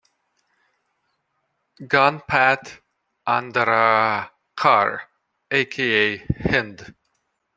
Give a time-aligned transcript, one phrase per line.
[1.91, 2.81] Gunpat
[3.27, 4.89] Andarakar
[5.59, 5.91] aka
[6.49, 6.95] Hind.